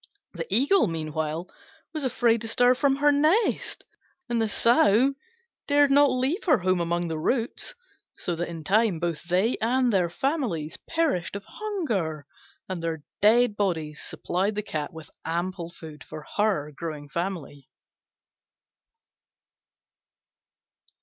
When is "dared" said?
5.67-5.91